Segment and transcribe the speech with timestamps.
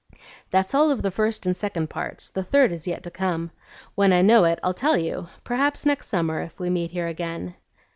[0.49, 3.51] "That's all of the first and second parts; the third is yet to come.
[3.93, 7.53] When I know it, I'll tell you; perhaps next summer, if we meet here again."